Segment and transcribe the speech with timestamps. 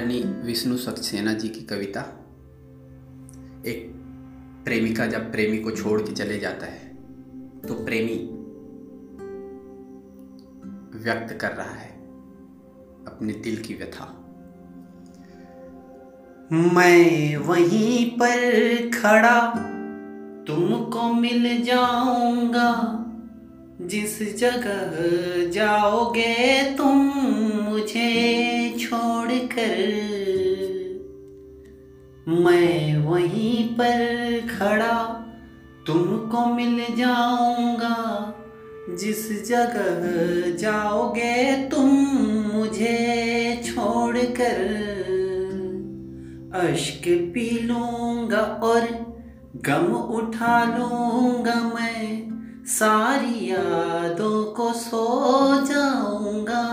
[0.00, 2.00] आदरणीय विष्णु सक्सेना जी की कविता।
[3.66, 3.80] एक
[4.64, 6.88] प्रेमिका जब प्रेमी को छोड़ के चले जाता है
[7.60, 8.16] तो प्रेमी
[10.98, 11.90] व्यक्त कर रहा है
[13.06, 14.06] अपने दिल की व्यथा।
[16.52, 18.38] मैं वहीं पर
[18.90, 19.40] खड़ा,
[20.46, 22.70] तुमको मिल जाऊँगा।
[23.82, 26.36] जिस जगह जाओगे
[26.76, 27.06] तुम
[27.62, 28.49] मुझे
[29.60, 30.00] छोड़कर
[32.44, 35.02] मैं वहीं पर खड़ा
[35.86, 38.34] तुमको मिल जाऊँगा।
[38.98, 41.90] जिस जगह जाओगे तुम
[42.54, 44.60] मुझे छोड़कर,
[46.54, 47.02] अश्क
[47.34, 48.80] पी लूँगा और
[49.56, 52.30] गम उठा लूँगा मैं।
[52.66, 55.06] सारी यादों को सो
[55.66, 56.64] जाऊँगा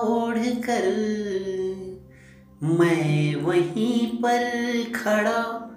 [0.00, 1.23] ओढ़ कर
[2.64, 4.42] मैं वहीं पर
[4.94, 5.70] खड़ा,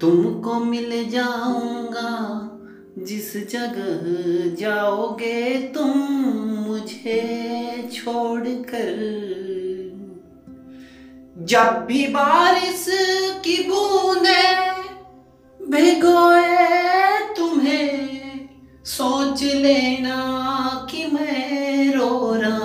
[0.00, 2.40] तुमको मिल जाऊँगा।
[2.98, 5.90] जिस जगह जाओगे तुम
[6.68, 9.14] मुझे छोड़कर।
[11.38, 12.86] जब भी बारिश
[13.44, 14.70] की बूंदे
[15.66, 16.56] भिगोए
[17.36, 18.48] तुम्हें,
[18.84, 20.20] सोच लेना
[20.90, 22.63] कि मैं रो रहा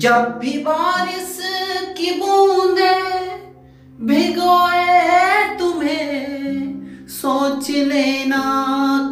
[0.00, 1.38] जब भी बारिश
[1.98, 2.94] की बूंदे
[4.04, 8.42] भिगोए तुम्हें, सोच लेना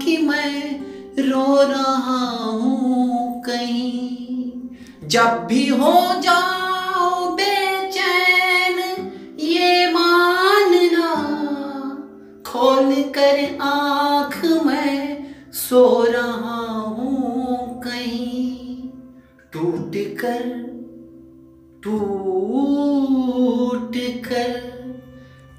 [0.04, 0.80] कि मैं
[1.30, 11.12] रो रहा हूँ कहीं। जब भी हो जाओ बेचैन, ये मानना,
[12.50, 18.88] खोल कर आँख में सो रहा हूँ कहीं।
[19.52, 20.67] टूट कर
[21.88, 23.94] टूट
[24.24, 24.50] कर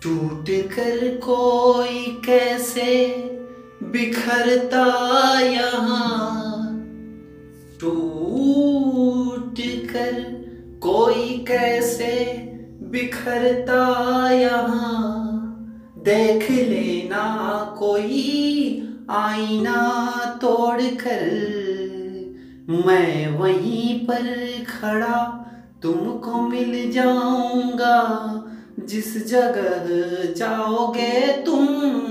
[0.03, 2.91] टूट कर कोई कैसे
[3.83, 4.85] बिखरता
[5.39, 6.75] यहाँ?
[7.81, 9.59] टूट
[9.91, 10.21] कर
[10.81, 12.13] कोई कैसे
[12.91, 15.01] बिखरता यहाँ?
[15.97, 17.25] देख लेना
[17.79, 18.25] कोई
[19.09, 19.81] आईना
[20.41, 21.27] तोड़ कर
[22.85, 25.45] मैं वहीं पर खड़ा
[25.83, 27.95] तुमको मिल जाऊँगा।
[28.79, 31.65] जिस जगह जाओगे तुम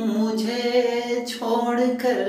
[0.09, 2.27] मुझे छोड़कर।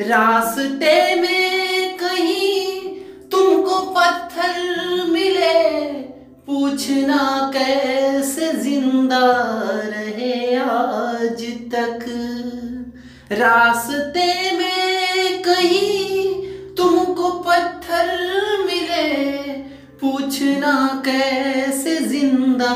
[0.00, 2.88] रास्ते में कहीं
[3.30, 4.54] तुमको पत्थर
[5.08, 5.82] मिले,
[6.46, 7.20] पूछना
[7.54, 9.26] कैसे ज़िंदा
[9.86, 11.42] रहे आज
[11.74, 12.06] तक।
[13.32, 14.26] रास्ते
[14.58, 14.71] में
[20.42, 22.74] पूछना कैसे ज़िंदा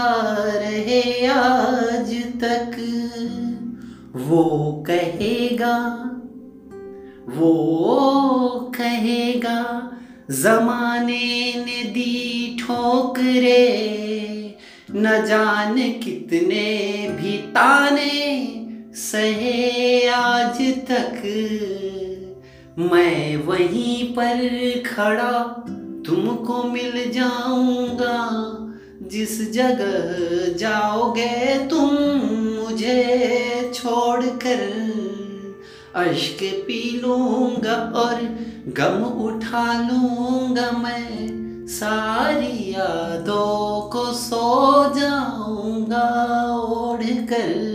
[0.55, 2.11] रहे आज
[2.43, 2.77] तक।
[4.27, 4.45] वो
[4.87, 5.77] कहेगा
[7.29, 7.55] वो
[8.77, 9.59] कहेगा,
[10.31, 13.59] जमाने ने दी ठोकरे,
[14.93, 16.67] न जान कितने
[17.13, 18.13] भी ताने
[18.97, 20.61] सहे आज
[20.91, 21.23] तक।
[22.81, 24.39] मैं वहीं पर
[24.87, 25.33] खड़ा
[26.07, 28.19] तुमको मिल जाऊँगा।
[29.03, 31.91] जिस जगह जाओगे तुम
[32.61, 34.63] मुझे छोड़कर,
[35.97, 38.23] अश्क पी लूँगा और
[38.79, 44.47] गम उठा लूँगा मैं। सारी यादों को सो
[44.95, 46.07] जाऊँगा
[46.57, 47.66] ओढ़ कर